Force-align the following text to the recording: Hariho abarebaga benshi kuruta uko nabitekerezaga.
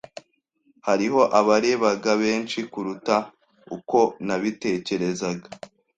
Hariho 0.87 1.21
abarebaga 1.39 2.11
benshi 2.23 2.59
kuruta 2.71 3.15
uko 3.75 3.99
nabitekerezaga. 4.25 5.47